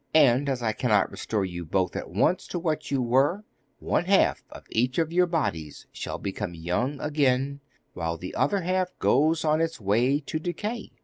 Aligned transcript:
And 0.15 0.49
as 0.49 0.63
I 0.63 0.73
cannot 0.73 1.11
restore 1.11 1.45
you 1.45 1.63
both 1.63 1.95
at 1.95 2.09
once 2.09 2.47
to 2.47 2.57
what 2.57 2.89
you 2.89 3.03
were, 3.03 3.43
one 3.77 4.05
half 4.05 4.43
of 4.49 4.65
each 4.71 4.97
of 4.97 5.13
your 5.13 5.27
bodies 5.27 5.85
shall 5.91 6.17
become 6.17 6.55
young 6.55 6.99
again, 6.99 7.59
while 7.93 8.17
the 8.17 8.33
other 8.33 8.61
half 8.61 8.97
goes 8.97 9.45
on 9.45 9.61
its 9.61 9.79
way 9.79 10.19
to 10.21 10.39
decay. 10.39 10.89